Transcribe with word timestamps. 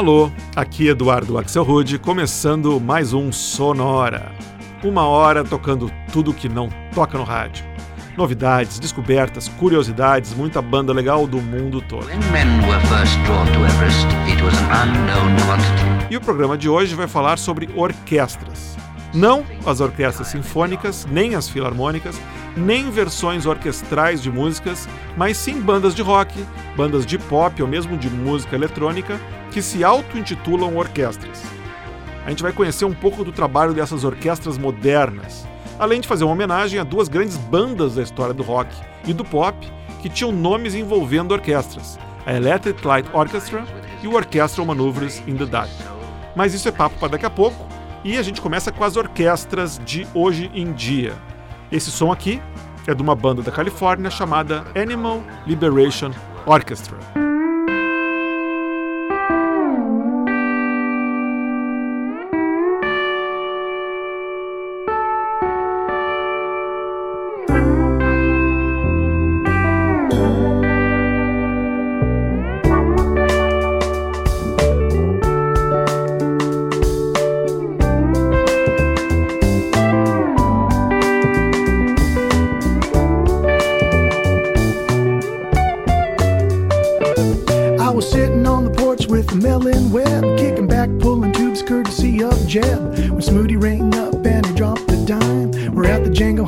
Alô, 0.00 0.32
aqui 0.56 0.88
Eduardo 0.88 1.36
Axel 1.36 1.62
Rude, 1.62 1.98
começando 1.98 2.80
mais 2.80 3.12
um 3.12 3.30
Sonora. 3.30 4.32
Uma 4.82 5.06
hora 5.06 5.44
tocando 5.44 5.92
tudo 6.10 6.32
que 6.32 6.48
não 6.48 6.70
toca 6.94 7.18
no 7.18 7.24
rádio. 7.24 7.66
Novidades, 8.16 8.78
descobertas, 8.78 9.46
curiosidades, 9.46 10.32
muita 10.32 10.62
banda 10.62 10.90
legal 10.94 11.26
do 11.26 11.36
mundo 11.36 11.82
todo. 11.82 12.06
E 16.10 16.16
o 16.16 16.20
programa 16.22 16.56
de 16.56 16.66
hoje 16.66 16.94
vai 16.94 17.06
falar 17.06 17.38
sobre 17.38 17.68
orquestras. 17.76 18.79
Não 19.12 19.44
as 19.66 19.80
orquestras 19.80 20.28
sinfônicas, 20.28 21.04
nem 21.10 21.34
as 21.34 21.48
filarmônicas, 21.48 22.20
nem 22.56 22.90
versões 22.90 23.44
orquestrais 23.44 24.22
de 24.22 24.30
músicas, 24.30 24.88
mas 25.16 25.36
sim 25.36 25.60
bandas 25.60 25.94
de 25.94 26.02
rock, 26.02 26.34
bandas 26.76 27.04
de 27.04 27.18
pop 27.18 27.60
ou 27.60 27.68
mesmo 27.68 27.96
de 27.96 28.08
música 28.08 28.54
eletrônica 28.54 29.20
que 29.50 29.60
se 29.60 29.82
auto-intitulam 29.82 30.76
orquestras. 30.76 31.42
A 32.24 32.30
gente 32.30 32.42
vai 32.42 32.52
conhecer 32.52 32.84
um 32.84 32.94
pouco 32.94 33.24
do 33.24 33.32
trabalho 33.32 33.74
dessas 33.74 34.04
orquestras 34.04 34.56
modernas, 34.56 35.46
além 35.78 36.00
de 36.00 36.06
fazer 36.06 36.24
uma 36.24 36.32
homenagem 36.32 36.78
a 36.78 36.84
duas 36.84 37.08
grandes 37.08 37.36
bandas 37.36 37.96
da 37.96 38.02
história 38.02 38.34
do 38.34 38.42
rock 38.42 38.72
e 39.06 39.12
do 39.12 39.24
pop 39.24 39.56
que 40.00 40.08
tinham 40.08 40.30
nomes 40.30 40.74
envolvendo 40.74 41.32
orquestras, 41.32 41.98
a 42.24 42.32
Electric 42.32 42.86
Light 42.86 43.08
Orchestra 43.12 43.64
e 44.02 44.06
o 44.06 44.14
Orchestral 44.14 44.66
Maneuvers 44.66 45.22
in 45.26 45.36
the 45.36 45.46
Dark. 45.46 45.70
Mas 46.36 46.54
isso 46.54 46.68
é 46.68 46.72
papo 46.72 46.96
para 46.98 47.08
daqui 47.08 47.26
a 47.26 47.30
pouco, 47.30 47.66
e 48.04 48.16
a 48.16 48.22
gente 48.22 48.40
começa 48.40 48.72
com 48.72 48.84
as 48.84 48.96
orquestras 48.96 49.80
de 49.84 50.06
hoje 50.14 50.50
em 50.54 50.72
dia. 50.72 51.14
Esse 51.70 51.90
som 51.90 52.10
aqui 52.10 52.40
é 52.86 52.94
de 52.94 53.02
uma 53.02 53.14
banda 53.14 53.42
da 53.42 53.52
Califórnia 53.52 54.10
chamada 54.10 54.64
Animal 54.74 55.22
Liberation 55.46 56.10
Orchestra. 56.46 57.29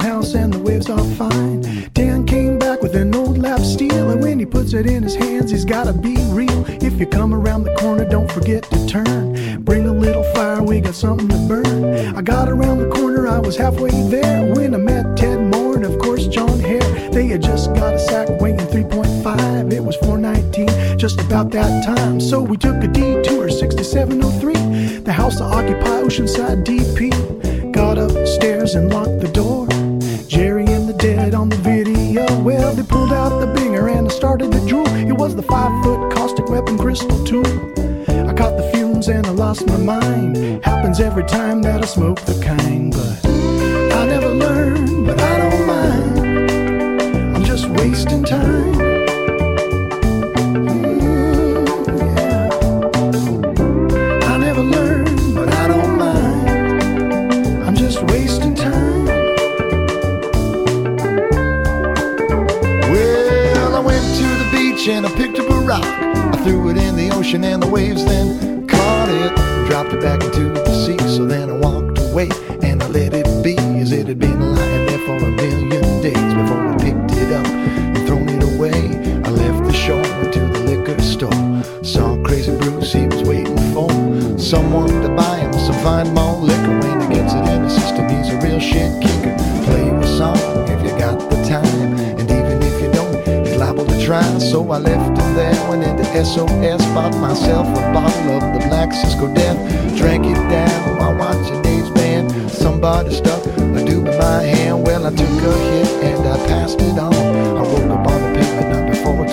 house 0.02 0.34
and 0.34 0.52
the 0.52 0.58
waves 0.58 0.90
are 0.90 1.04
fine. 1.14 1.62
Dan 1.94 2.26
came 2.26 2.58
back 2.58 2.82
with 2.82 2.96
an 2.96 3.14
old 3.14 3.38
lap 3.38 3.60
steel, 3.60 4.10
and 4.10 4.20
when 4.20 4.38
he 4.38 4.44
puts 4.44 4.72
it 4.72 4.86
in 4.86 5.02
his 5.02 5.14
hands, 5.14 5.50
he's 5.50 5.64
gotta 5.64 5.92
be 5.92 6.16
real. 6.30 6.64
If 6.82 6.98
you 6.98 7.06
come 7.06 7.32
around 7.32 7.62
the 7.62 7.74
corner, 7.76 8.04
don't 8.04 8.30
forget 8.30 8.64
to 8.64 8.86
turn. 8.86 9.62
Bring 9.62 9.86
a 9.86 9.92
little 9.92 10.24
fire, 10.34 10.62
we 10.62 10.80
got 10.80 10.96
something 10.96 11.28
to 11.28 11.38
burn. 11.48 12.16
I 12.16 12.20
got 12.20 12.48
around 12.48 12.78
the 12.80 12.88
corner, 12.88 13.28
I 13.28 13.38
was 13.38 13.56
halfway 13.56 13.90
there 14.08 14.52
when 14.54 14.74
I 14.74 14.78
met 14.78 15.16
Ted 15.16 15.38
Moore 15.40 15.76
and, 15.76 15.84
of 15.84 15.98
course, 16.00 16.26
John 16.26 16.58
Hare. 16.58 16.80
They 17.10 17.28
had 17.28 17.42
just 17.42 17.72
got 17.74 17.94
a 17.94 17.98
sack 17.98 18.28
weighing 18.40 18.58
3.5, 18.58 19.72
it 19.72 19.84
was 19.84 19.96
419, 19.96 20.98
just 20.98 21.20
about 21.20 21.50
that 21.52 21.84
time. 21.84 22.20
So 22.20 22.40
we 22.42 22.56
took 22.56 22.82
a 22.82 22.88
detour, 22.88 23.48
6703, 23.50 24.98
the 24.98 25.12
house 25.12 25.36
to 25.36 25.44
occupy, 25.44 26.02
Oceanside 26.02 26.64
DP. 26.64 27.72
Got 27.72 27.98
upstairs 27.98 28.74
and 28.74 28.92
locked 28.92 29.20
the 29.20 29.28
door. 29.28 29.71
Crystal. 36.94 37.40
I 38.28 38.34
caught 38.34 38.56
the 38.56 38.70
fumes 38.74 39.08
and 39.08 39.26
I 39.26 39.30
lost 39.30 39.66
my 39.66 39.78
mind. 39.78 40.36
Happens 40.62 41.00
every 41.00 41.24
time 41.24 41.62
that 41.62 41.82
I 41.82 41.86
smoke 41.86 42.20
the 42.22 42.38
kind, 42.44 42.91
it 67.34 67.36
in 67.36 67.40
the 67.40 67.42
ocean 67.42 67.44
and 67.44 67.62
the 67.62 67.66
waves 67.66 68.04
then 68.04 68.51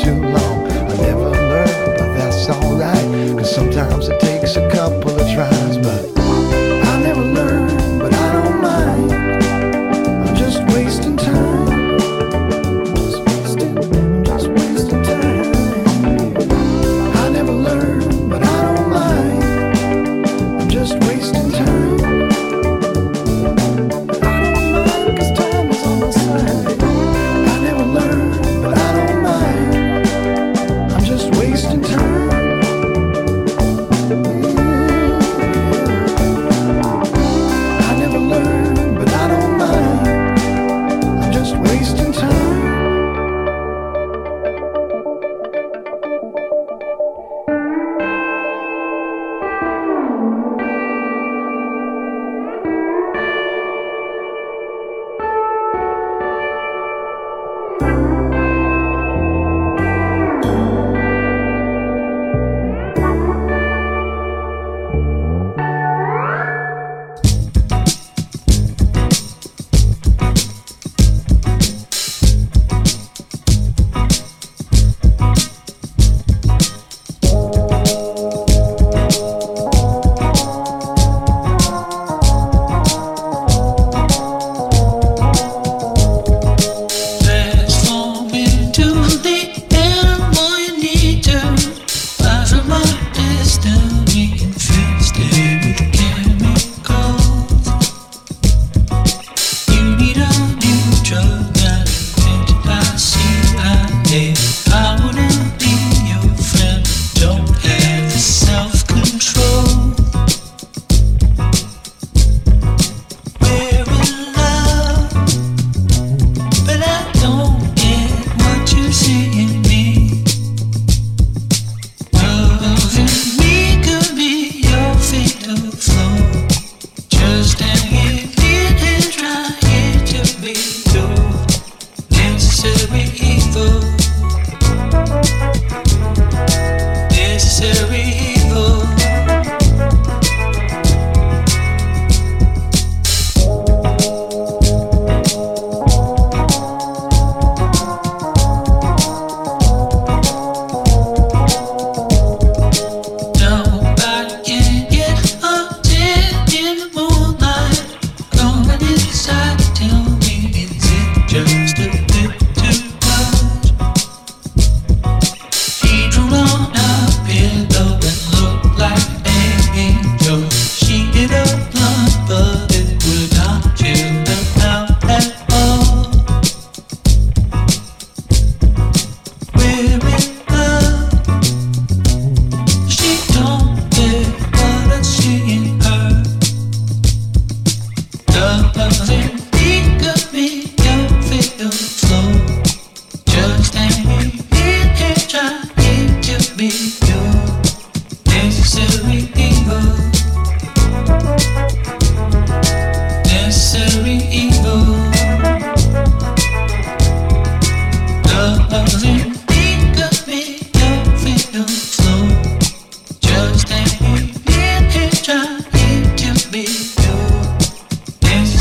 too 0.09 0.21
long. 0.23 0.71
I 0.71 0.95
never 0.97 1.29
learned, 1.29 1.97
but 1.97 2.13
that's 2.17 2.49
alright. 2.49 3.37
Cause 3.37 3.53
sometimes 3.53 4.09
it 4.09 4.19
takes 4.19 4.38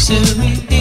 pursuing 0.09 0.78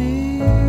You. 0.00 0.59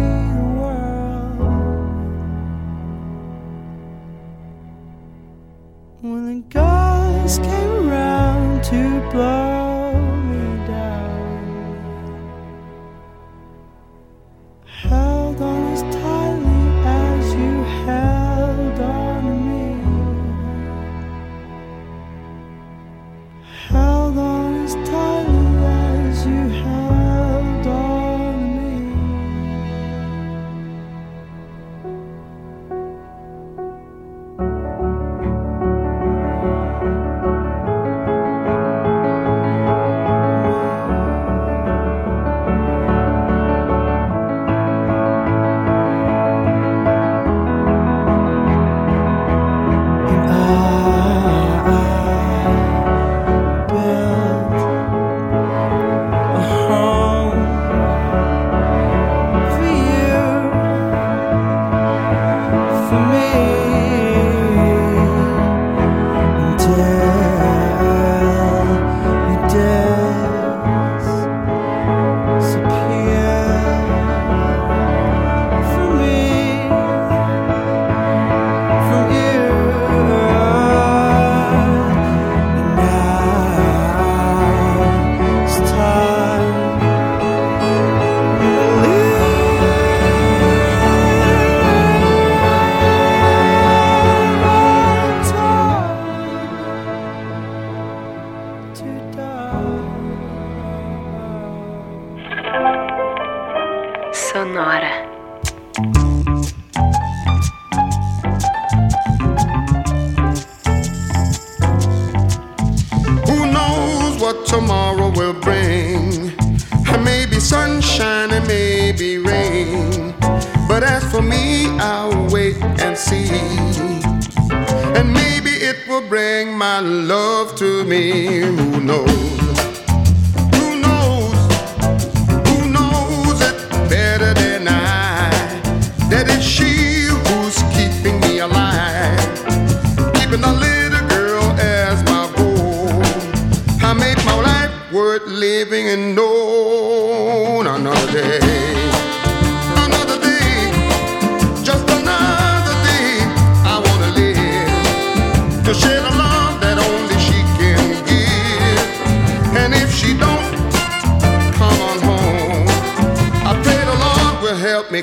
And 123.14 125.14
maybe 125.14 125.50
it 125.50 125.86
will 125.88 126.08
bring 126.08 126.58
my 126.58 126.80
love 126.80 127.56
to 127.58 127.84
me, 127.84 128.40
who 128.40 128.80
knows? 128.80 129.51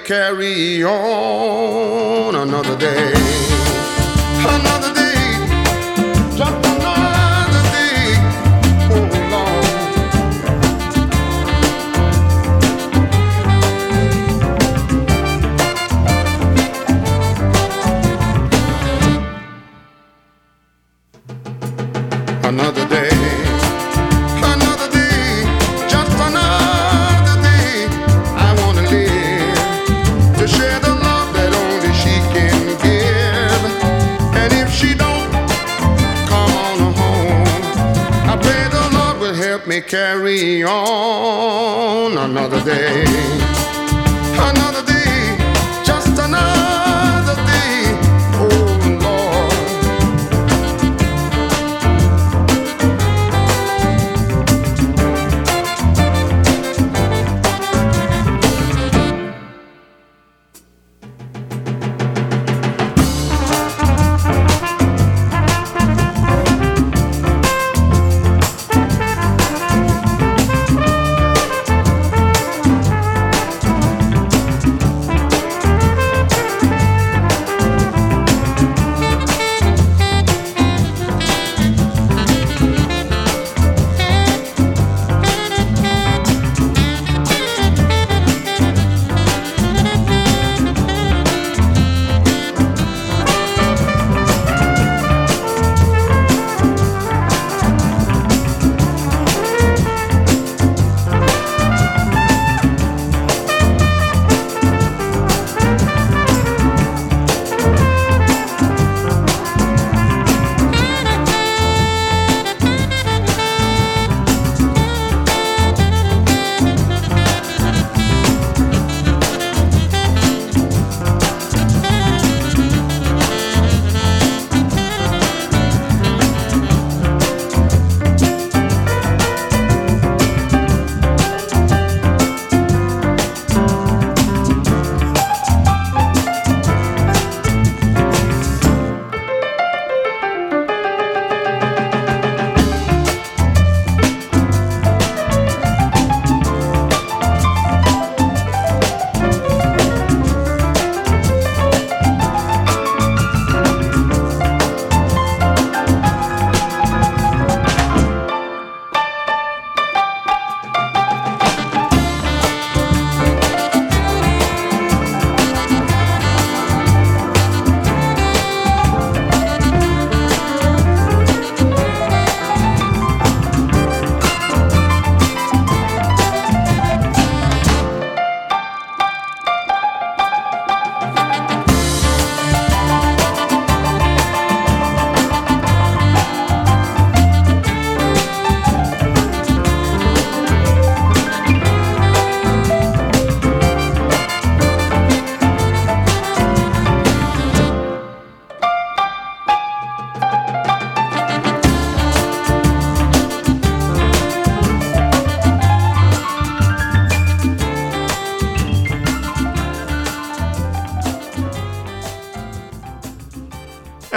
carry 0.09 0.83
on 0.83 2.35
another 2.35 2.79
day. 2.79 3.48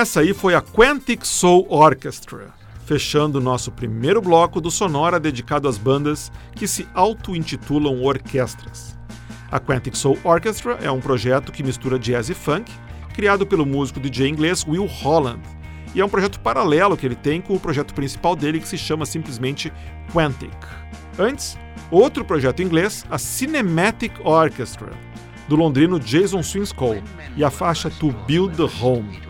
Essa 0.02 0.22
aí 0.22 0.34
foi 0.34 0.56
a 0.56 0.64
Quantic 0.64 1.24
Soul 1.24 1.68
Orchestra, 1.70 2.48
fechando 2.88 3.38
o 3.38 3.42
nosso 3.42 3.72
primeiro 3.72 4.20
bloco 4.20 4.60
do 4.60 4.72
Sonora 4.72 5.20
dedicado 5.20 5.68
às 5.68 5.78
bandas 5.78 6.32
que 6.56 6.68
se 6.68 6.88
auto-intitulam 6.96 8.02
orquestras. 8.02 8.98
A 9.52 9.60
Quantic 9.60 9.96
Soul 9.96 10.18
Orchestra 10.24 10.80
é 10.82 10.90
um 10.90 11.00
projeto 11.00 11.52
que 11.52 11.62
mistura 11.62 12.00
jazz 12.00 12.32
e 12.32 12.34
funk, 12.34 12.72
criado 13.14 13.46
pelo 13.46 13.64
músico 13.64 14.00
DJ 14.00 14.28
inglês 14.28 14.66
Will 14.68 14.88
Holland, 14.88 15.40
e 15.94 16.02
é 16.02 16.04
um 16.04 16.10
projeto 16.10 16.40
paralelo 16.40 16.98
que 16.98 17.06
ele 17.06 17.16
tem 17.16 17.40
com 17.40 17.54
o 17.54 17.60
projeto 17.60 17.94
principal 17.94 18.36
dele 18.36 18.60
que 18.60 18.68
se 18.68 18.80
chama 18.80 19.06
simplesmente 19.06 19.72
Quantic. 20.12 20.58
Antes, 21.20 21.60
outro 21.92 22.26
projeto 22.26 22.64
inglês, 22.64 23.06
a 23.08 23.20
Cinematic 23.20 24.14
Orchestra, 24.26 24.94
do 25.48 25.56
londrino 25.56 26.00
Jason 26.00 26.42
Swinscoe, 26.42 27.04
e 27.38 27.44
a 27.44 27.52
faixa 27.52 27.88
To 27.92 28.12
Build 28.26 28.58
the 28.58 28.84
Home 28.84 29.30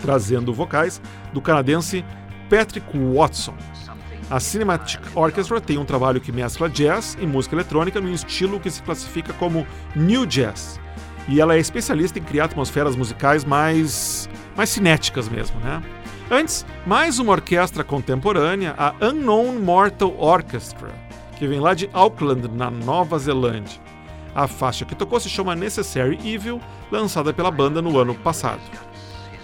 trazendo 0.00 0.52
vocais 0.52 1.00
do 1.32 1.40
canadense 1.40 2.04
Patrick 2.48 2.86
Watson. 2.96 3.54
A 4.30 4.38
Cinematic 4.38 5.00
Orchestra 5.14 5.60
tem 5.60 5.78
um 5.78 5.84
trabalho 5.84 6.20
que 6.20 6.30
mescla 6.30 6.68
jazz 6.68 7.16
e 7.18 7.26
música 7.26 7.54
eletrônica 7.54 8.00
num 8.00 8.12
estilo 8.12 8.60
que 8.60 8.70
se 8.70 8.82
classifica 8.82 9.32
como 9.32 9.66
New 9.96 10.26
Jazz. 10.26 10.78
E 11.26 11.40
ela 11.40 11.54
é 11.54 11.58
especialista 11.58 12.18
em 12.18 12.22
criar 12.22 12.44
atmosferas 12.44 12.94
musicais 12.94 13.44
mais, 13.44 14.28
mais 14.54 14.68
cinéticas 14.68 15.28
mesmo, 15.28 15.58
né? 15.60 15.82
Antes, 16.30 16.66
mais 16.86 17.18
uma 17.18 17.32
orquestra 17.32 17.82
contemporânea, 17.82 18.74
a 18.76 18.94
Unknown 19.00 19.58
Mortal 19.60 20.14
Orchestra, 20.18 20.90
que 21.38 21.46
vem 21.46 21.58
lá 21.58 21.72
de 21.72 21.88
Auckland, 21.94 22.48
na 22.48 22.70
Nova 22.70 23.18
Zelândia. 23.18 23.80
A 24.34 24.46
faixa 24.46 24.84
que 24.84 24.94
tocou 24.94 25.18
se 25.18 25.30
chama 25.30 25.56
Necessary 25.56 26.18
Evil, 26.22 26.60
lançada 26.92 27.32
pela 27.32 27.50
banda 27.50 27.80
no 27.80 27.98
ano 27.98 28.14
passado. 28.14 28.60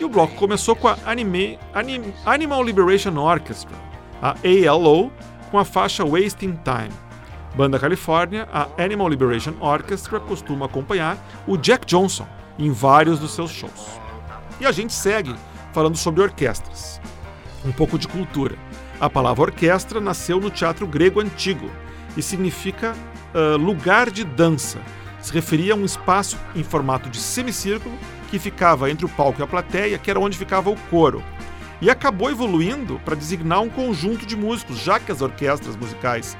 E 0.04 0.06
o 0.06 0.08
bloco 0.10 0.34
começou 0.34 0.76
com 0.76 0.86
a 0.86 0.98
Anime, 1.06 1.58
Anim, 1.72 2.12
Animal 2.26 2.62
Liberation 2.62 3.16
Orchestra, 3.16 3.74
a 4.20 4.34
ALO, 4.70 5.10
com 5.50 5.58
a 5.58 5.64
faixa 5.64 6.04
Wasting 6.04 6.58
Time. 6.62 6.92
Banda 7.54 7.78
Califórnia, 7.78 8.46
a 8.52 8.68
Animal 8.76 9.08
Liberation 9.08 9.54
Orchestra 9.60 10.20
costuma 10.20 10.66
acompanhar 10.66 11.16
o 11.46 11.56
Jack 11.56 11.86
Johnson 11.86 12.26
em 12.58 12.70
vários 12.70 13.18
dos 13.18 13.30
seus 13.30 13.50
shows. 13.50 13.98
E 14.60 14.66
a 14.66 14.72
gente 14.72 14.92
segue 14.92 15.34
falando 15.72 15.96
sobre 15.96 16.20
orquestras. 16.20 17.00
Um 17.64 17.72
pouco 17.72 17.98
de 17.98 18.06
cultura. 18.06 18.58
A 19.00 19.08
palavra 19.08 19.44
orquestra 19.44 20.02
nasceu 20.02 20.38
no 20.38 20.50
teatro 20.50 20.86
grego 20.86 21.18
antigo 21.18 21.70
e 22.14 22.20
significa 22.20 22.92
uh, 23.34 23.56
lugar 23.56 24.10
de 24.10 24.22
dança. 24.22 24.78
Se 25.22 25.32
referia 25.32 25.72
a 25.72 25.76
um 25.76 25.84
espaço 25.86 26.36
em 26.54 26.62
formato 26.62 27.08
de 27.08 27.16
semicírculo 27.16 27.96
que 28.34 28.38
ficava 28.40 28.90
entre 28.90 29.06
o 29.06 29.08
palco 29.08 29.40
e 29.40 29.44
a 29.44 29.46
plateia, 29.46 29.96
que 29.96 30.10
era 30.10 30.18
onde 30.18 30.36
ficava 30.36 30.68
o 30.68 30.76
coro. 30.90 31.22
E 31.80 31.88
acabou 31.88 32.28
evoluindo 32.28 33.00
para 33.04 33.14
designar 33.14 33.60
um 33.60 33.70
conjunto 33.70 34.26
de 34.26 34.36
músicos, 34.36 34.80
já 34.80 34.98
que 34.98 35.12
as 35.12 35.22
orquestras 35.22 35.76
musicais 35.76 36.36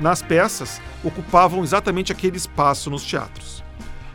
nas 0.00 0.20
peças 0.20 0.80
ocupavam 1.04 1.62
exatamente 1.62 2.10
aquele 2.10 2.36
espaço 2.36 2.90
nos 2.90 3.04
teatros. 3.04 3.62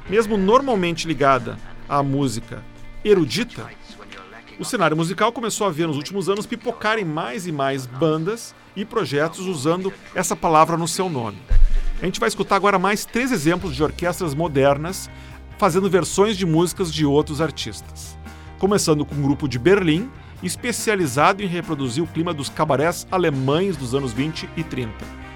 Mesmo 0.09 0.35
normalmente 0.35 1.07
ligada 1.07 1.57
à 1.87 2.03
música 2.03 2.61
erudita, 3.01 3.65
o 4.59 4.65
cenário 4.65 4.97
musical 4.97 5.31
começou 5.31 5.65
a 5.65 5.71
ver 5.71 5.87
nos 5.87 5.95
últimos 5.95 6.27
anos 6.27 6.45
pipocarem 6.45 7.05
mais 7.05 7.47
e 7.47 7.51
mais 7.53 7.85
bandas 7.85 8.53
e 8.75 8.83
projetos 8.83 9.47
usando 9.47 9.93
essa 10.13 10.35
palavra 10.35 10.75
no 10.75 10.87
seu 10.87 11.07
nome. 11.07 11.37
A 12.01 12.05
gente 12.05 12.19
vai 12.19 12.27
escutar 12.27 12.57
agora 12.57 12.77
mais 12.77 13.05
três 13.05 13.31
exemplos 13.31 13.73
de 13.73 13.81
orquestras 13.81 14.35
modernas 14.35 15.09
fazendo 15.61 15.87
versões 15.91 16.35
de 16.35 16.43
músicas 16.43 16.91
de 16.91 17.05
outros 17.05 17.39
artistas. 17.39 18.17
Começando 18.57 19.05
com 19.05 19.13
um 19.13 19.21
grupo 19.21 19.47
de 19.47 19.59
Berlim 19.59 20.09
especializado 20.41 21.43
em 21.43 21.45
reproduzir 21.45 22.03
o 22.03 22.07
clima 22.07 22.33
dos 22.33 22.49
cabarés 22.49 23.05
alemães 23.11 23.77
dos 23.77 23.93
anos 23.93 24.11
20 24.11 24.49
e 24.57 24.63
30, 24.63 24.91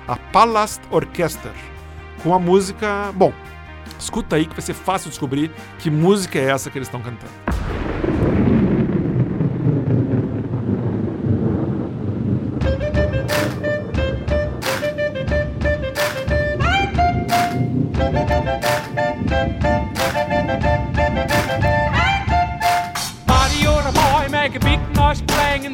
a 0.08 0.16
Palast 0.16 0.82
Orchester, 0.90 1.52
com 2.24 2.34
a 2.34 2.40
música. 2.40 3.14
Bom, 3.14 3.32
escuta 4.00 4.36
aí 4.36 4.48
que 4.48 4.56
vai 4.56 4.64
ser 4.64 4.74
fácil 4.74 5.12
descobrir 5.12 5.52
que 5.78 5.92
música 5.92 6.40
é 6.40 6.46
essa 6.46 6.72
que 6.72 6.78
eles 6.80 6.88
estão 6.88 7.04
cantando. 7.04 7.32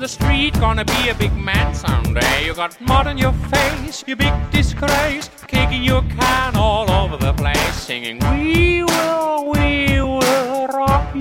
The 0.02 0.08
street. 0.08 0.52
Gonna 0.60 0.84
be 0.84 1.10
a 1.10 1.14
big 1.14 1.32
man 1.38 1.76
someday. 1.76 2.46
You 2.46 2.56
got 2.56 2.80
mud 2.82 3.06
on 3.06 3.20
your 3.20 3.34
face, 3.54 4.04
you 4.08 4.16
big 4.16 4.34
disgrace. 4.50 5.30
Kicking 5.46 5.84
your 5.84 6.02
can 6.18 6.56
all 6.56 6.90
over 6.90 7.18
the 7.18 7.34
place, 7.34 7.76
singing, 7.76 8.18
We 8.32 8.84
will, 8.84 9.52
we 9.52 10.02
will 10.02 10.68
rock 10.68 11.16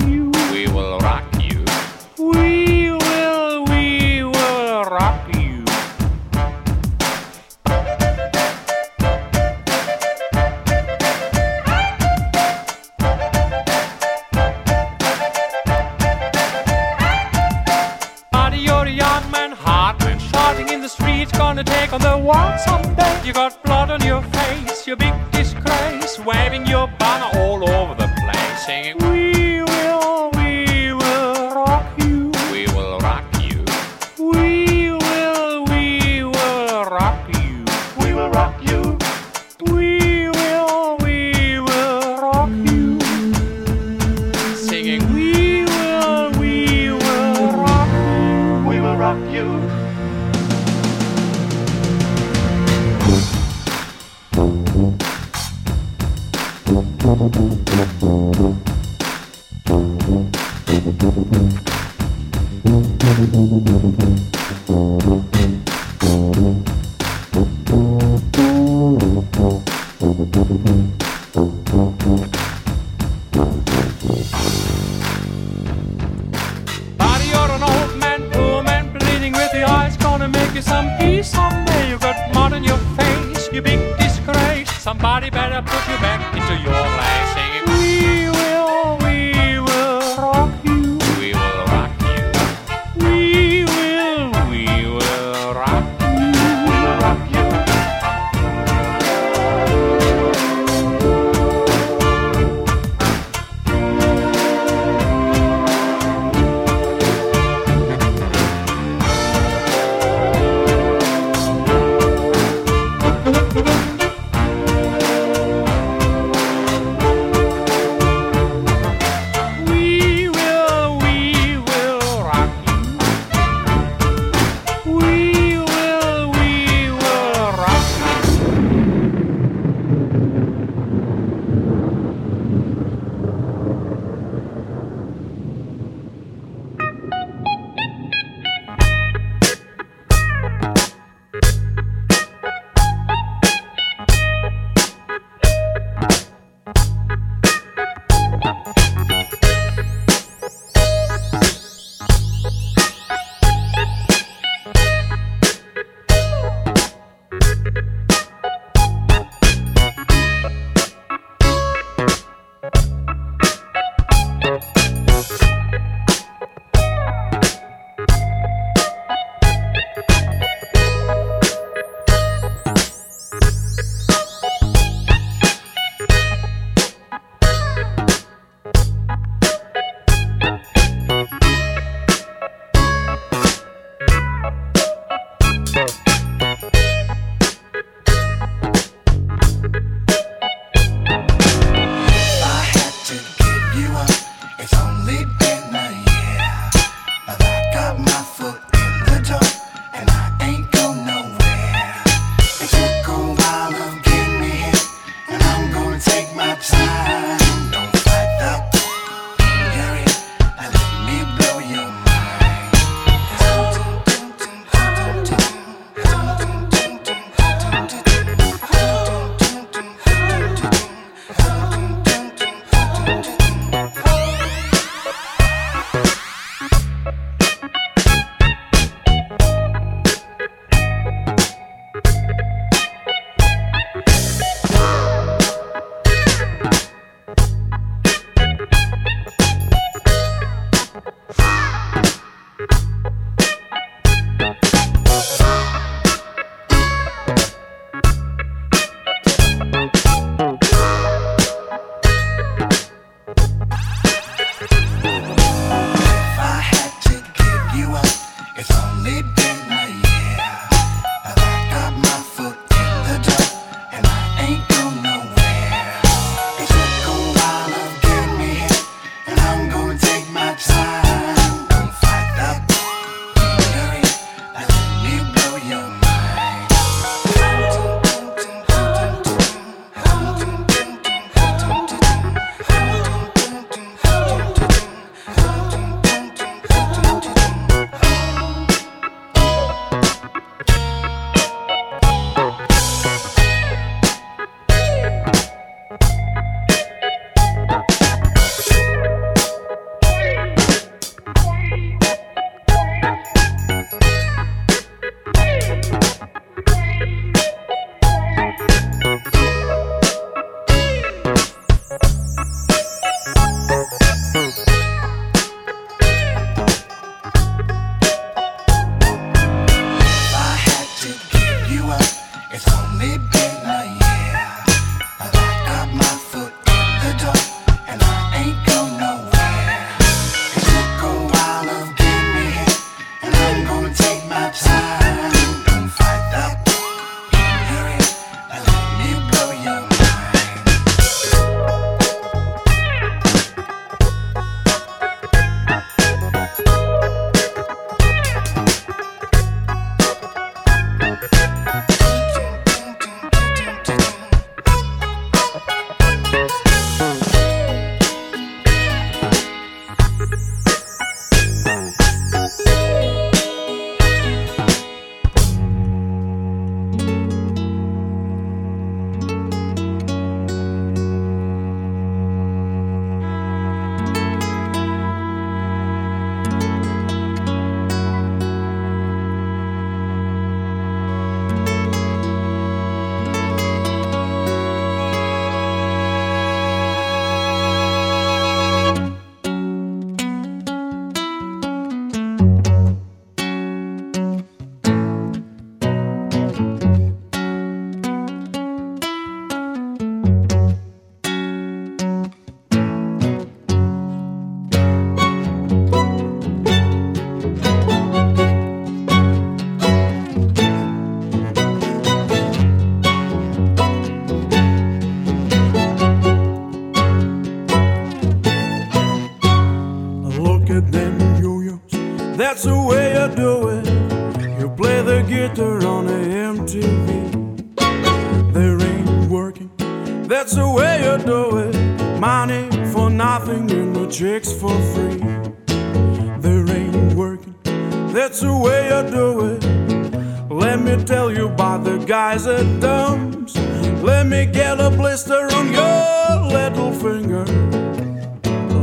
that's 438.12 438.40
the 438.40 438.53
way 438.53 438.88
you 438.90 439.11
do 439.11 439.27
it. 439.55 440.51
Let 440.51 440.81
me 440.81 441.03
tell 441.05 441.33
you 441.33 441.49
about 441.49 441.85
the 441.85 441.99
guys 441.99 442.46
at 442.46 442.81
Dumps. 442.81 443.57
Let 444.03 444.27
me 444.27 444.46
get 444.46 444.81
a 444.81 444.90
blister 444.90 445.46
on 445.55 445.73
your 445.73 446.51
little 446.51 446.92
finger. 446.92 447.44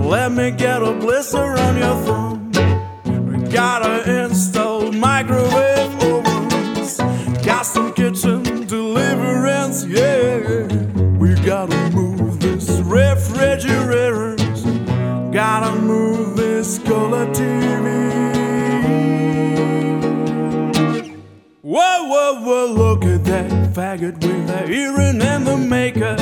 Let 0.07 0.31
me 0.31 0.51
get 0.51 0.81
a 0.81 0.93
blister 0.93 1.37
on 1.37 1.77
your 1.77 1.95
thumb. 2.05 2.51
We 3.27 3.37
gotta 3.49 4.23
install 4.23 4.91
microwave 4.93 6.03
ovens, 6.03 6.97
custom 7.45 7.93
kitchen 7.93 8.43
deliverance, 8.67 9.85
yeah. 9.85 10.67
We 11.17 11.35
gotta 11.35 11.91
move 11.91 12.39
this 12.39 12.69
refrigerators, 12.81 14.63
gotta 15.33 15.75
move 15.81 16.37
this 16.37 16.79
color 16.79 17.25
TV. 17.33 17.76
Whoa, 21.77 22.05
whoa, 22.05 22.41
whoa, 22.41 22.73
look 22.73 23.05
at 23.05 23.23
that 23.25 23.51
faggot 23.71 24.15
with 24.15 24.47
the 24.47 24.67
earring 24.67 25.21
and 25.21 25.45
the 25.45 25.55
makeup. 25.55 26.19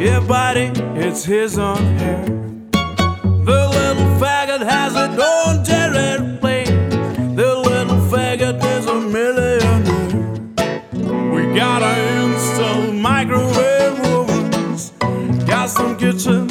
Yeah, 0.00 0.20
buddy, 0.20 0.72
it's 0.98 1.24
his 1.24 1.58
own 1.58 1.76
hair. 1.98 2.24
The 2.24 3.60
little 3.76 4.10
faggot 4.18 4.62
has 4.66 4.96
a 4.96 5.08
own 5.10 5.62
jet 5.62 6.40
plane. 6.40 7.34
The 7.36 7.54
little 7.54 7.98
faggot 8.08 8.64
is 8.64 8.86
a 8.86 8.94
millionaire. 8.94 10.30
We 11.34 11.54
gotta 11.54 11.92
install 12.24 12.92
microwave 12.92 14.00
ovens, 14.06 14.92
got 15.46 15.68
some 15.68 15.98
kitchen 15.98 16.49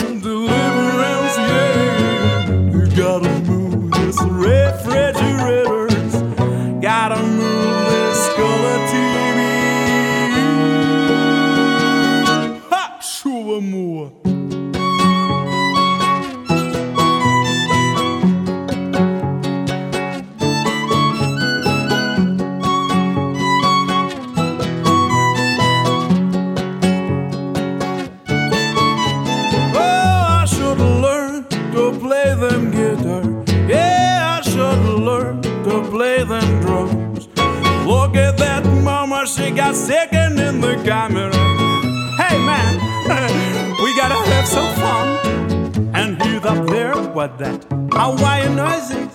up 46.50 46.68
there, 46.68 46.96
what 46.96 47.38
that 47.38 47.64
Hawaiian 47.94 48.56
noises, 48.56 49.10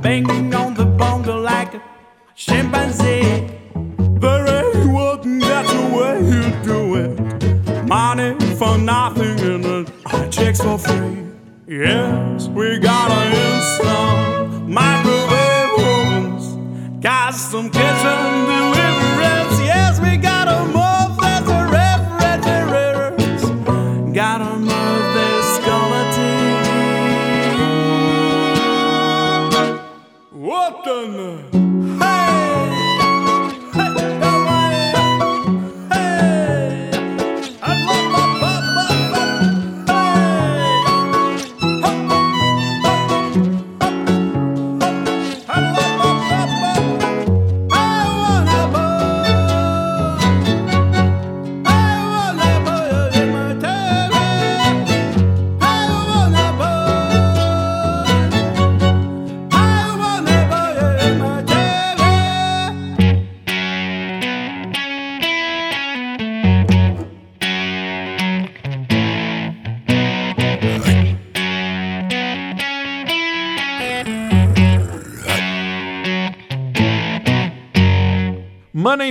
banging 0.00 0.54
on 0.54 0.74
the 0.74 0.84
bongo 0.84 1.40
like 1.40 1.74
a 1.74 1.82
chimpanzee. 2.36 3.50
Ain't 4.22 4.92
one, 4.92 5.38
that's 5.40 5.72
the 5.72 5.82
way 5.96 6.14
you 6.32 6.44
do 6.62 6.94
it. 6.94 7.88
Money 7.88 8.38
for 8.54 8.78
nothing 8.78 9.40
and 9.40 9.64
the 9.64 10.28
checks 10.30 10.60
for 10.60 10.78
free. 10.78 11.24
Yes, 11.66 12.46
we 12.48 12.78
gotta 12.78 13.45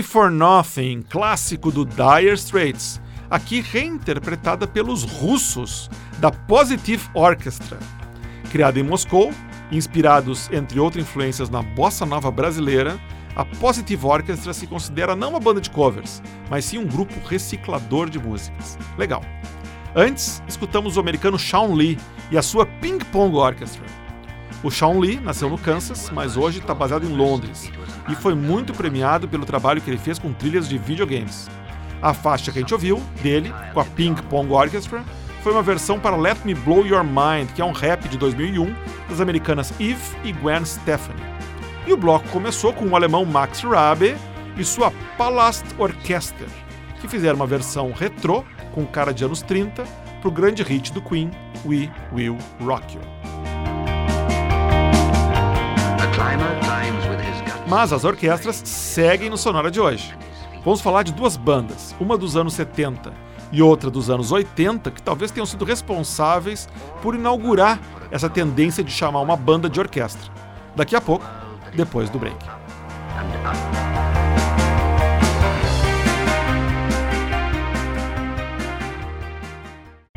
for 0.05 0.29
Nothing, 0.29 1.01
clássico 1.01 1.71
do 1.71 1.85
Dire 1.85 2.33
Straits, 2.35 3.01
aqui 3.29 3.59
reinterpretada 3.59 4.67
pelos 4.67 5.03
russos 5.03 5.89
da 6.19 6.31
Positive 6.31 7.03
Orchestra. 7.13 7.77
Criada 8.51 8.79
em 8.79 8.83
Moscou, 8.83 9.33
inspirados 9.71 10.49
entre 10.51 10.79
outras 10.79 11.03
influências 11.03 11.49
na 11.49 11.61
bossa 11.61 12.05
nova 12.05 12.31
brasileira, 12.31 12.97
a 13.35 13.43
Positive 13.43 14.05
Orchestra 14.05 14.53
se 14.53 14.65
considera 14.67 15.15
não 15.15 15.31
uma 15.31 15.39
banda 15.39 15.59
de 15.59 15.69
covers, 15.69 16.21
mas 16.49 16.63
sim 16.65 16.77
um 16.77 16.85
grupo 16.85 17.13
reciclador 17.27 18.09
de 18.09 18.19
músicas. 18.19 18.77
Legal. 18.97 19.23
Antes, 19.95 20.41
escutamos 20.47 20.95
o 20.95 20.99
americano 20.99 21.37
Shawn 21.37 21.73
Lee 21.73 21.97
e 22.31 22.37
a 22.37 22.41
sua 22.41 22.65
Ping 22.65 22.99
Pong 23.11 23.35
Orchestra. 23.35 23.83
O 24.63 24.71
Shawn 24.71 24.99
Lee 24.99 25.19
nasceu 25.19 25.49
no 25.49 25.57
Kansas, 25.57 26.09
mas 26.11 26.37
hoje 26.37 26.59
está 26.59 26.73
baseado 26.73 27.05
em 27.05 27.13
Londres 27.13 27.71
e 28.07 28.15
foi 28.15 28.35
muito 28.35 28.73
premiado 28.73 29.27
pelo 29.27 29.45
trabalho 29.45 29.81
que 29.81 29.89
ele 29.89 29.97
fez 29.97 30.19
com 30.19 30.33
trilhas 30.33 30.67
de 30.67 30.77
videogames. 30.77 31.49
A 32.01 32.13
faixa 32.13 32.51
que 32.51 32.59
a 32.59 32.61
gente 32.61 32.73
ouviu, 32.73 33.01
dele, 33.21 33.53
com 33.73 33.79
a 33.79 33.85
Ping 33.85 34.15
Pong 34.29 34.51
Orchestra, 34.51 35.03
foi 35.41 35.51
uma 35.51 35.61
versão 35.61 35.99
para 35.99 36.15
Let 36.15 36.39
Me 36.43 36.53
Blow 36.53 36.85
Your 36.85 37.03
Mind, 37.03 37.51
que 37.53 37.61
é 37.61 37.65
um 37.65 37.71
rap 37.71 38.07
de 38.07 38.17
2001 38.17 38.73
das 39.07 39.21
americanas 39.21 39.71
Eve 39.79 40.01
e 40.23 40.31
Gwen 40.31 40.65
Stefani. 40.65 41.21
E 41.87 41.93
o 41.93 41.97
bloco 41.97 42.27
começou 42.29 42.73
com 42.73 42.85
o 42.85 42.95
alemão 42.95 43.23
Max 43.25 43.61
Rabe 43.61 44.15
e 44.57 44.63
sua 44.63 44.91
Palast 45.17 45.63
Orchester, 45.77 46.47
que 46.99 47.07
fizeram 47.07 47.35
uma 47.35 47.45
versão 47.45 47.91
retrô, 47.91 48.43
com 48.73 48.85
cara 48.85 49.13
de 49.13 49.23
anos 49.23 49.41
30, 49.41 49.83
para 50.19 50.27
o 50.27 50.31
grande 50.31 50.63
hit 50.63 50.91
do 50.91 51.01
Queen, 51.01 51.29
We 51.63 51.91
Will 52.11 52.37
Rock 52.61 52.95
You. 52.95 53.01
Mas 57.67 57.91
as 57.91 58.03
orquestras 58.03 58.57
seguem 58.63 59.29
no 59.29 59.37
Sonora 59.37 59.71
de 59.71 59.79
hoje. 59.79 60.15
Vamos 60.63 60.81
falar 60.81 61.03
de 61.03 61.11
duas 61.11 61.35
bandas, 61.35 61.95
uma 61.99 62.17
dos 62.17 62.37
anos 62.37 62.53
70 62.53 63.11
e 63.51 63.61
outra 63.61 63.89
dos 63.89 64.09
anos 64.09 64.31
80, 64.31 64.91
que 64.91 65.01
talvez 65.01 65.31
tenham 65.31 65.45
sido 65.45 65.65
responsáveis 65.65 66.67
por 67.01 67.15
inaugurar 67.15 67.79
essa 68.11 68.29
tendência 68.29 68.83
de 68.83 68.91
chamar 68.91 69.21
uma 69.21 69.35
banda 69.35 69.69
de 69.69 69.79
orquestra. 69.79 70.31
Daqui 70.75 70.95
a 70.95 71.01
pouco, 71.01 71.25
depois 71.73 72.09
do 72.09 72.19
break. 72.19 72.35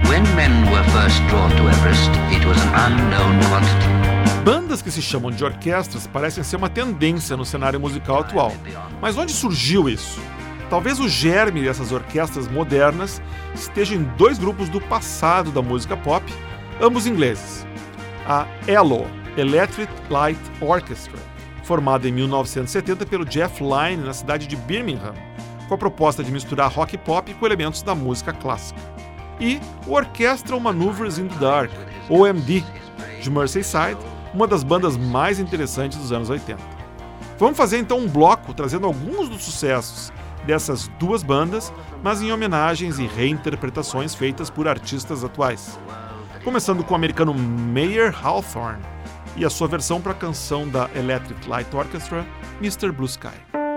When 0.08 0.24
men 0.34 0.70
were 0.70 0.84
first 0.90 1.22
drawn 1.28 1.50
to 1.50 1.68
Everest, 1.68 2.11
it 2.32 2.44
was 2.46 2.61
an 2.62 2.92
unknown 2.92 3.40
quantity. 3.48 3.97
Bandas 4.48 4.80
que 4.80 4.90
se 4.90 5.02
chamam 5.02 5.30
de 5.30 5.44
orquestras 5.44 6.06
parecem 6.06 6.42
ser 6.42 6.56
uma 6.56 6.70
tendência 6.70 7.37
no 7.37 7.44
cenário 7.44 7.78
musical 7.78 8.20
atual. 8.20 8.50
Mas 8.98 9.14
onde 9.18 9.30
surgiu 9.30 9.90
isso? 9.90 10.18
Talvez 10.70 10.98
o 10.98 11.06
germe 11.06 11.61
dessas 11.61 11.92
orquestras 11.92 12.48
modernas 12.48 13.20
esteja 13.54 13.94
em 13.94 14.04
dois 14.16 14.38
grupos 14.38 14.70
do 14.70 14.80
passado 14.80 15.52
da 15.52 15.61
música 15.61 15.98
pop, 15.98 16.24
ambos 16.80 17.06
ingleses. 17.06 17.66
A 18.26 18.46
ELO, 18.66 19.06
Electric 19.37 19.92
Light 20.08 20.40
Orchestra, 20.62 21.18
formada 21.62 22.08
em 22.08 22.12
1970 22.12 23.04
pelo 23.04 23.26
Jeff 23.26 23.62
Lynne 23.62 24.02
na 24.02 24.14
cidade 24.14 24.46
de 24.46 24.56
Birmingham, 24.56 25.12
com 25.68 25.74
a 25.74 25.78
proposta 25.78 26.24
de 26.24 26.32
misturar 26.32 26.72
rock 26.72 26.94
e 26.94 26.98
pop 26.98 27.34
com 27.34 27.44
elementos 27.44 27.82
da 27.82 27.94
música 27.94 28.32
clássica. 28.32 28.80
E 29.38 29.61
o 29.87 29.92
Orchestral 29.92 30.58
Maneuvers 30.58 31.18
in 31.18 31.28
the 31.28 31.38
Dark, 31.38 31.70
OMD, 32.08 32.64
de 33.20 33.30
Merseyside, 33.30 33.98
uma 34.38 34.46
das 34.46 34.62
bandas 34.62 34.96
mais 34.96 35.40
interessantes 35.40 35.98
dos 35.98 36.12
anos 36.12 36.31
80. 36.31 36.62
Vamos 37.40 37.57
fazer 37.57 37.79
então 37.79 37.98
um 37.98 38.09
bloco 38.09 38.55
trazendo 38.55 38.87
alguns 38.87 39.29
dos 39.29 39.42
sucessos 39.42 40.12
dessas 40.46 40.87
duas 40.96 41.24
bandas, 41.24 41.72
mas 42.05 42.22
em 42.22 42.31
homenagens 42.31 43.01
e 43.01 43.07
reinterpretações 43.07 44.14
feitas 44.14 44.48
por 44.48 44.68
artistas 44.68 45.24
atuais. 45.24 45.77
Começando 46.44 46.85
com 46.85 46.92
o 46.92 46.96
americano 46.96 47.35
Mayer 47.35 48.14
Hawthorne 48.24 48.81
e 49.37 49.44
a 49.44 49.51
sua 49.51 49.66
versão 49.66 50.01
para 50.01 50.12
a 50.12 50.14
canção 50.14 50.68
da 50.68 50.88
Electric 50.94 51.48
Light 51.48 51.74
Orchestra, 51.74 52.24
Mr. 52.61 52.92
Blue 52.92 53.07
Sky. 53.07 53.67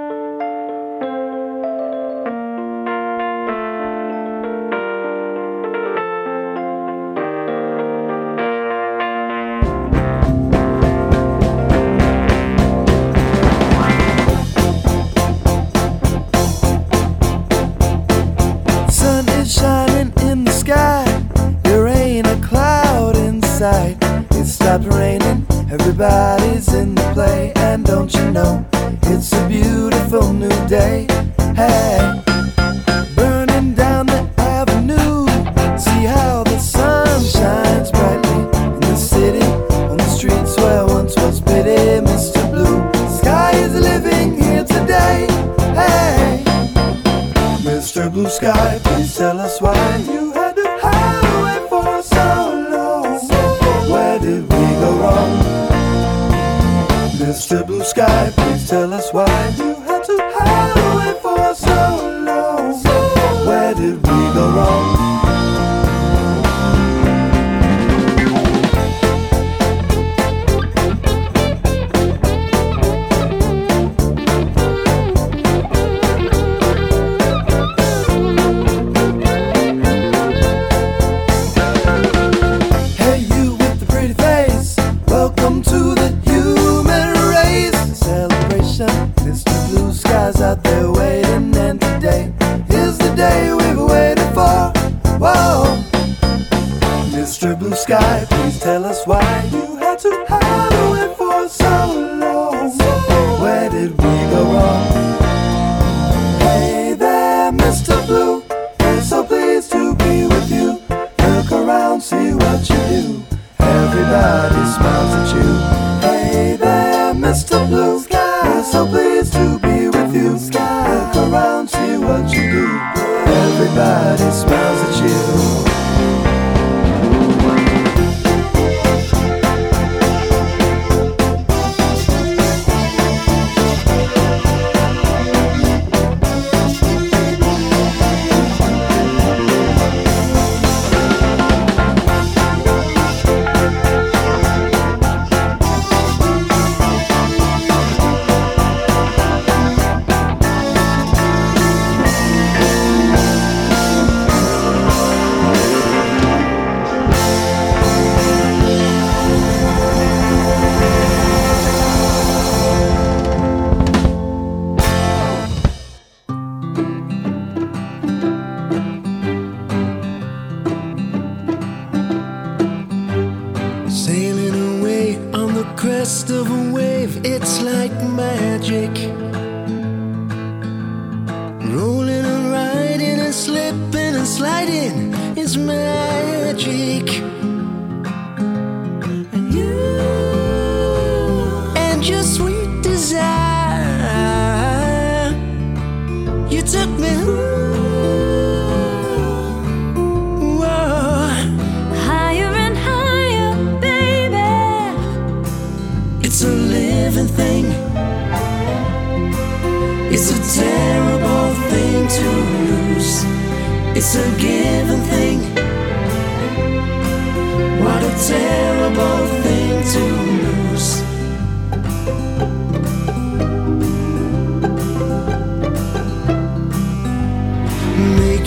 So 118.63 118.85
pleased 118.85 119.33
to 119.33 119.57
be 119.59 119.89
with 119.89 120.15
you. 120.15 120.33
Look 120.33 121.15
around, 121.15 121.67
see 121.67 121.97
what 121.97 122.31
you 122.31 122.51
do. 122.51 122.79
Everybody 123.25 124.31
smiles 124.31 124.81
at 124.81 125.03
you. 125.03 125.50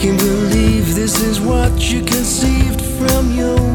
Making 0.04 0.18
believe 0.18 0.94
this 0.94 1.22
is 1.22 1.40
what 1.40 1.90
you 1.90 2.04
conceived 2.04 2.82
from 2.98 3.34
your 3.34 3.73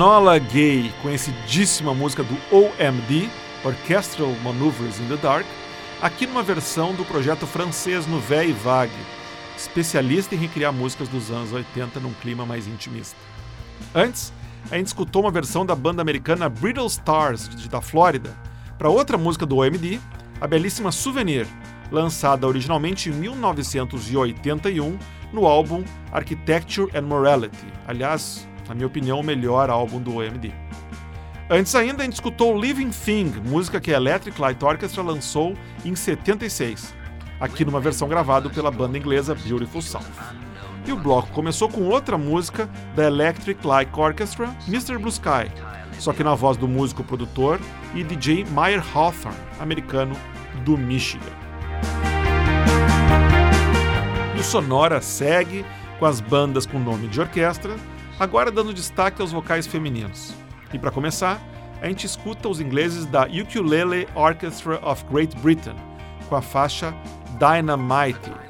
Enola 0.00 0.38
Gay, 0.38 0.90
conhecidíssima 1.02 1.92
música 1.92 2.22
do 2.22 2.34
OMD, 2.50 3.28
Orchestral 3.62 4.30
Maneuvers 4.42 4.98
in 4.98 5.06
the 5.08 5.16
Dark, 5.18 5.44
aqui 6.00 6.26
numa 6.26 6.42
versão 6.42 6.94
do 6.94 7.04
projeto 7.04 7.46
francês 7.46 8.06
Nouvelle 8.06 8.54
Vague, 8.54 8.90
especialista 9.54 10.34
em 10.34 10.38
recriar 10.38 10.72
músicas 10.72 11.06
dos 11.06 11.30
anos 11.30 11.52
80 11.52 12.00
num 12.00 12.14
clima 12.14 12.46
mais 12.46 12.66
intimista. 12.66 13.14
Antes, 13.94 14.32
a 14.70 14.78
gente 14.78 14.86
escutou 14.86 15.20
uma 15.20 15.30
versão 15.30 15.66
da 15.66 15.74
banda 15.74 16.00
americana 16.00 16.48
Brittle 16.48 16.86
Stars, 16.86 17.46
da 17.68 17.82
Flórida, 17.82 18.34
para 18.78 18.88
outra 18.88 19.18
música 19.18 19.44
do 19.44 19.58
OMD, 19.58 20.00
a 20.40 20.46
belíssima 20.46 20.90
Souvenir, 20.90 21.46
lançada 21.92 22.48
originalmente 22.48 23.10
em 23.10 23.12
1981 23.12 24.98
no 25.30 25.44
álbum 25.44 25.84
Architecture 26.10 26.90
and 26.96 27.02
Morality. 27.02 27.66
Aliás, 27.86 28.39
na 28.70 28.74
minha 28.76 28.86
opinião, 28.86 29.18
o 29.18 29.24
melhor 29.24 29.68
álbum 29.68 30.00
do 30.00 30.14
OMD. 30.14 30.52
Antes 31.50 31.74
ainda, 31.74 32.02
a 32.02 32.04
gente 32.04 32.14
escutou 32.14 32.56
Living 32.56 32.90
Thing, 32.90 33.32
música 33.44 33.80
que 33.80 33.92
a 33.92 33.96
Electric 33.96 34.40
Light 34.40 34.64
Orchestra 34.64 35.02
lançou 35.02 35.56
em 35.84 35.96
76, 35.96 36.94
aqui 37.40 37.64
numa 37.64 37.80
versão 37.80 38.08
gravada 38.08 38.48
pela 38.48 38.70
banda 38.70 38.96
inglesa 38.96 39.34
Beautiful 39.34 39.82
South. 39.82 40.04
E 40.86 40.92
o 40.92 40.96
bloco 40.96 41.32
começou 41.32 41.68
com 41.68 41.88
outra 41.88 42.16
música 42.16 42.70
da 42.94 43.06
Electric 43.06 43.66
Light 43.66 43.90
Orchestra, 43.92 44.54
Mr. 44.68 44.96
Blue 44.98 45.08
Sky, 45.08 45.50
só 45.98 46.12
que 46.12 46.22
na 46.22 46.36
voz 46.36 46.56
do 46.56 46.68
músico 46.68 47.02
produtor 47.02 47.58
e 47.92 48.04
DJ 48.04 48.44
Meyer 48.44 48.84
Hawthorne, 48.94 49.36
americano 49.58 50.14
do 50.64 50.78
Michigan. 50.78 51.26
E 54.36 54.40
o 54.40 54.44
Sonora 54.44 55.00
segue 55.00 55.66
com 55.98 56.06
as 56.06 56.20
bandas 56.20 56.66
com 56.66 56.78
nome 56.78 57.08
de 57.08 57.20
orquestra, 57.20 57.74
agora 58.20 58.52
dando 58.52 58.74
destaque 58.74 59.22
aos 59.22 59.32
vocais 59.32 59.66
femininos. 59.66 60.34
E 60.74 60.78
para 60.78 60.90
começar, 60.90 61.40
a 61.80 61.88
gente 61.88 62.04
escuta 62.04 62.50
os 62.50 62.60
ingleses 62.60 63.06
da 63.06 63.22
Ukulele 63.26 64.06
Orchestra 64.14 64.78
of 64.86 65.02
Great 65.10 65.34
Britain, 65.38 65.74
com 66.28 66.36
a 66.36 66.42
faixa 66.42 66.94
Dynamite. 67.38 68.49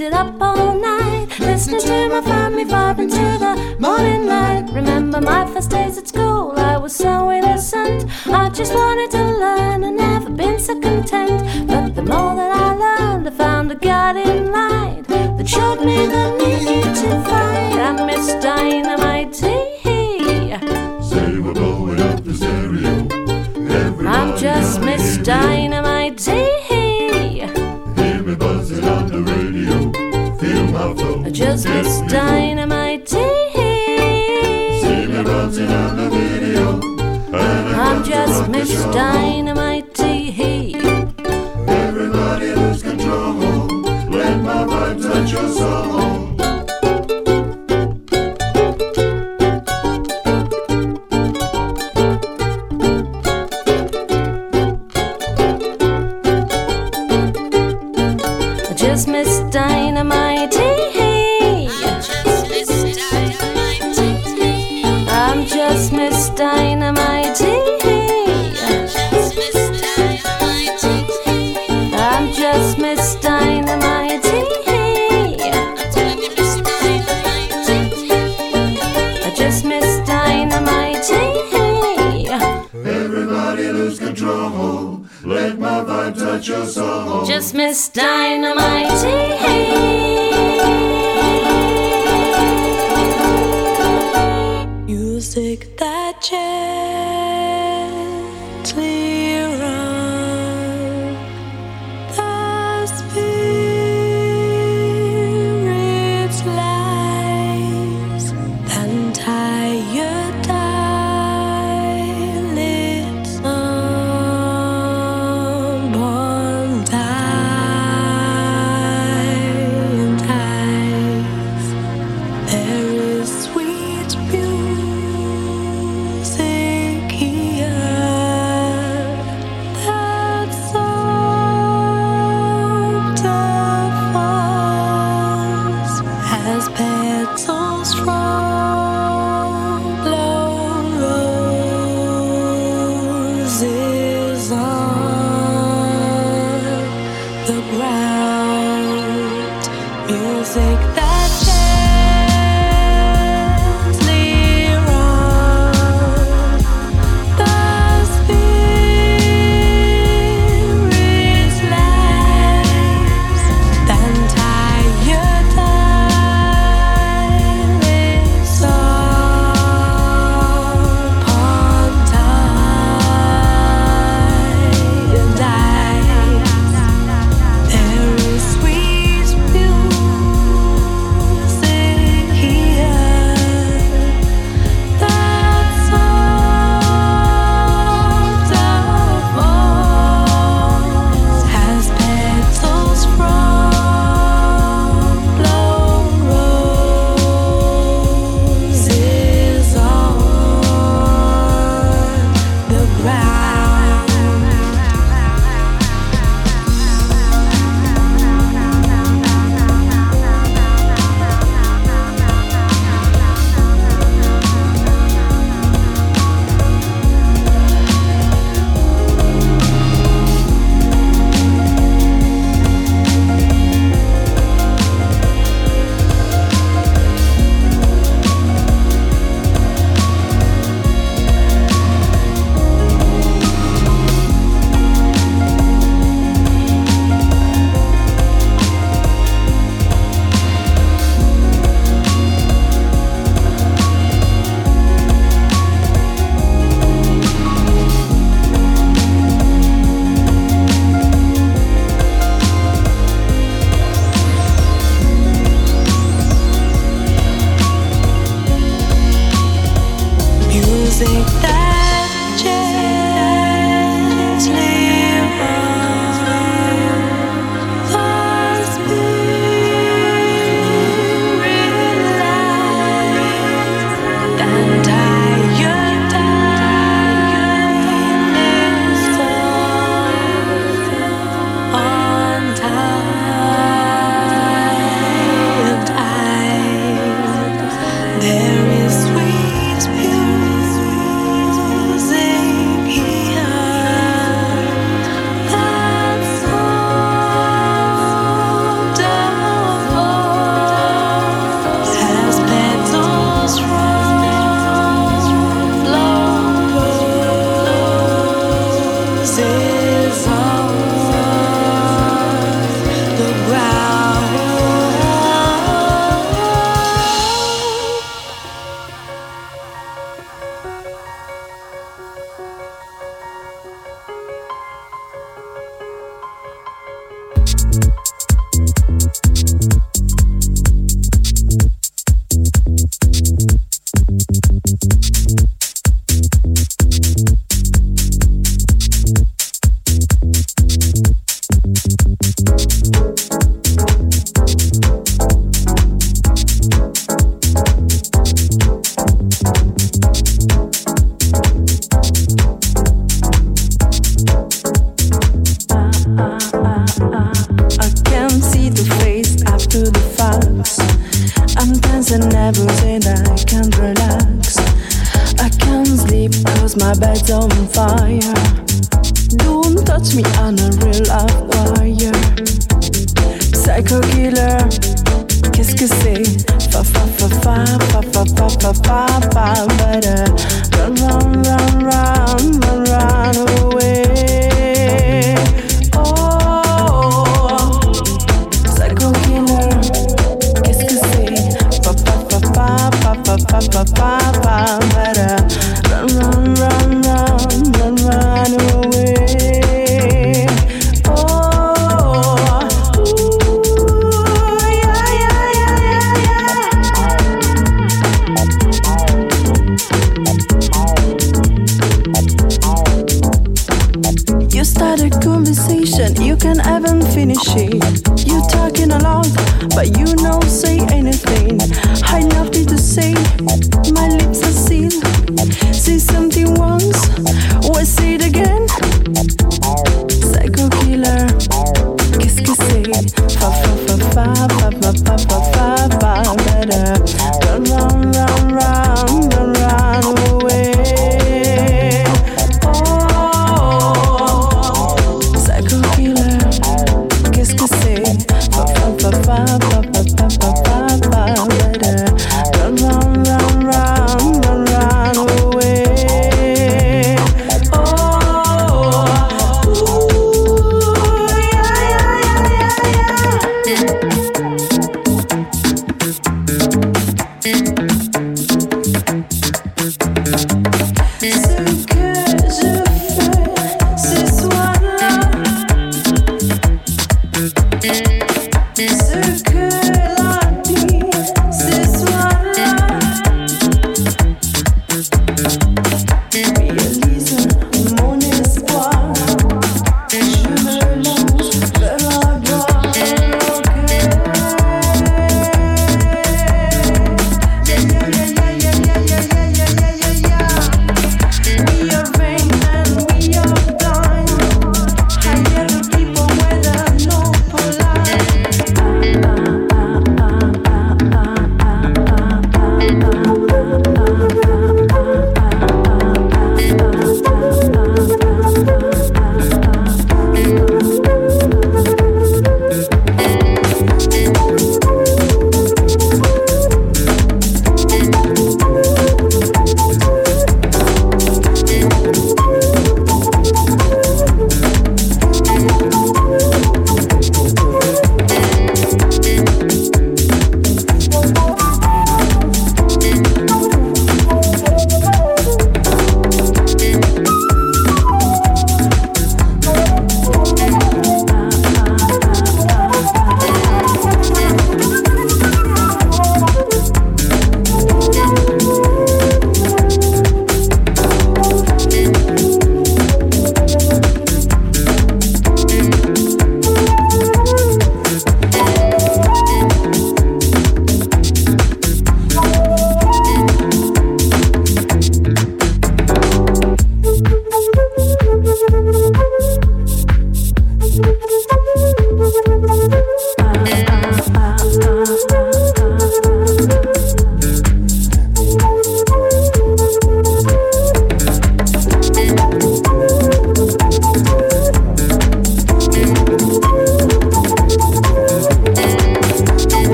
sit 0.00 0.14
up 0.14 0.34
all 0.40 0.74
night, 0.80 1.28
listening 1.40 1.78
to 1.78 2.08
my 2.08 2.22
family 2.22 2.64
vibe 2.64 2.98
into 3.00 3.26
the 3.38 3.76
morning 3.78 4.24
light. 4.24 4.64
Remember 4.72 5.20
my 5.20 5.44
first 5.52 5.68
days 5.68 5.98
at 5.98 6.08
school, 6.08 6.54
I 6.56 6.78
was 6.78 6.96
so 6.96 7.30
innocent. 7.30 8.06
I 8.26 8.48
just 8.48 8.72
wanted 8.72 9.10
to 9.10 9.22
learn, 9.22 9.84
I've 9.84 9.92
never 9.92 10.30
been 10.30 10.58
so 10.58 10.80
content. 10.80 11.69
Christmas 38.48 38.84
dynamite. 38.94 39.79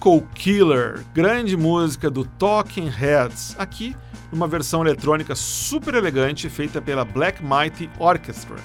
Psycho 0.00 0.22
Killer, 0.34 1.04
grande 1.12 1.58
música 1.58 2.10
do 2.10 2.24
Talking 2.24 2.88
Heads, 2.88 3.54
aqui 3.58 3.94
numa 4.32 4.48
versão 4.48 4.80
eletrônica 4.80 5.34
super 5.34 5.94
elegante 5.94 6.48
feita 6.48 6.80
pela 6.80 7.04
Black 7.04 7.44
Mighty 7.44 7.90
Orchestra, 7.98 8.56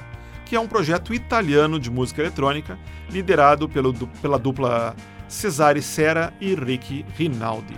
que 0.45 0.55
é 0.55 0.59
um 0.59 0.67
projeto 0.67 1.13
italiano 1.13 1.77
de 1.77 1.91
música 1.91 2.21
eletrônica 2.21 2.79
liderado 3.09 3.67
pelo, 3.67 3.93
pela 3.93 4.39
dupla 4.39 4.95
Cesare 5.27 5.81
Serra 5.81 6.33
e 6.39 6.55
Ricky 6.55 7.05
Rinaldi. 7.17 7.77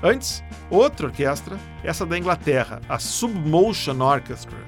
Antes, 0.00 0.44
outra 0.70 1.08
orquestra, 1.08 1.58
essa 1.82 2.06
da 2.06 2.16
Inglaterra, 2.16 2.80
a 2.88 3.00
Submotion 3.00 4.00
Orchestra, 4.00 4.58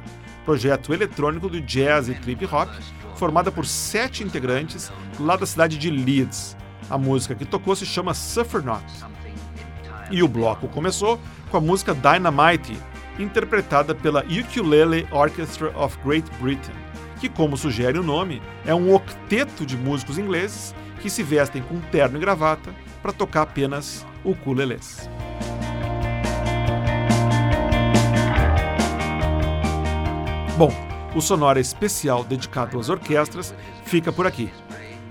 projeto 0.45 0.93
eletrônico 0.93 1.49
do 1.49 1.61
jazz 1.61 2.09
e 2.09 2.15
trip 2.15 2.45
hop, 2.47 2.69
formada 3.15 3.53
por 3.53 3.65
sete 3.65 4.25
integrantes 4.25 4.91
lá 5.21 5.37
da 5.37 5.47
cidade 5.47 5.79
de 5.79 5.89
Leeds. 5.89 6.57
A 6.91 6.97
música 6.97 7.35
que 7.35 7.45
tocou 7.45 7.77
se 7.77 7.85
chama 7.85 8.15
Suffer 8.15 8.63
Not. 8.63 8.85
E 10.11 10.23
o 10.23 10.29
bloco 10.29 10.69
começou 10.69 11.21
com 11.51 11.59
a 11.59 11.61
música 11.61 11.95
Dynamite, 11.95 12.79
interpretada 13.19 13.95
pela 13.95 14.25
Ukulele 14.25 15.07
Orchestra 15.11 15.77
of 15.79 15.99
Great 16.05 16.31
Britain, 16.41 16.73
que, 17.21 17.29
como 17.29 17.57
sugere 17.57 17.99
o 17.99 18.03
nome, 18.03 18.41
é 18.65 18.75
um 18.75 18.95
octeto 18.95 19.67
de 19.67 19.77
músicos 19.77 20.19
ingleses 20.19 20.75
que 21.01 21.11
se 21.11 21.23
vestem 21.23 21.63
com 21.63 21.79
terno 21.81 22.17
e 22.17 22.21
gravata 22.21 22.75
para 23.03 23.13
tocar 23.13 23.43
apenas 23.43 24.07
ukuleles. 24.25 25.09
Bom, 30.57 30.73
o 31.15 31.21
Sonora 31.21 31.61
especial 31.61 32.25
dedicado 32.25 32.81
às 32.81 32.89
orquestras 32.89 33.55
fica 33.85 34.13
por 34.13 34.27
aqui. 34.27 34.51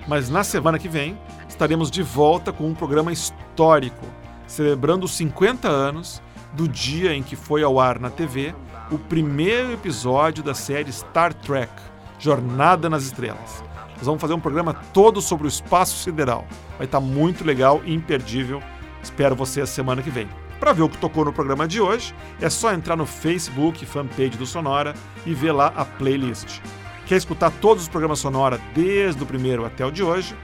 Mas 0.08 0.30
na 0.30 0.44
semana 0.44 0.80
que 0.80 0.90
vem 0.90 1.18
estaremos 1.58 1.90
de 1.90 2.04
volta 2.04 2.54
com 2.54 2.68
um 2.68 2.76
programa 2.76 3.12
histórico, 3.12 4.06
celebrando 4.46 5.06
os 5.08 5.18
50 5.18 5.68
anos 5.68 6.22
do 6.54 6.68
dia 6.68 7.16
em 7.16 7.24
que 7.24 7.36
foi 7.36 7.64
ao 7.64 7.80
ar 7.80 8.00
na 8.00 8.12
TV 8.12 8.54
o 8.92 9.00
primeiro 9.00 9.74
episódio 9.74 10.44
da 10.44 10.54
série 10.54 10.94
Star 10.94 11.34
Trek 11.34 11.72
Jornada 12.20 12.88
nas 12.92 13.06
Estrelas. 13.06 13.64
Nós 13.98 14.06
vamos 14.06 14.22
fazer 14.22 14.36
um 14.36 14.40
programa 14.40 14.72
todo 14.94 15.20
sobre 15.20 15.48
o 15.48 15.50
espaço 15.50 15.98
sideral. 16.04 16.46
Vai 16.78 16.86
estar 16.86 17.00
muito 17.00 17.44
legal 17.44 17.82
e 17.84 17.92
imperdível. 17.92 18.62
Espero 19.02 19.36
você 19.36 19.62
a 19.62 19.66
semana 19.66 20.04
que 20.04 20.12
vem. 20.12 20.30
Para 20.60 20.74
ver 20.74 20.84
o 20.84 20.90
que 20.90 21.00
tocou 21.00 21.26
no 21.26 21.34
programa 21.34 21.68
de 21.68 21.82
hoje, 21.82 22.14
é 22.40 22.52
só 22.52 22.72
entrar 22.72 22.96
no 22.96 23.08
Facebook, 23.08 23.84
fanpage 23.84 24.38
do 24.38 24.46
Sonora 24.46 24.94
e 25.26 25.34
ver 25.34 25.54
lá 25.54 25.74
a 25.76 25.84
playlist. 25.84 26.60
Quer 27.08 27.16
escutar 27.16 27.50
todos 27.50 27.84
os 27.84 27.90
programas 27.90 28.20
Sonora 28.20 28.62
desde 28.76 29.24
o 29.24 29.26
primeiro 29.26 29.66
até 29.66 29.84
o 29.84 29.90
de 29.90 30.04
hoje? 30.04 30.36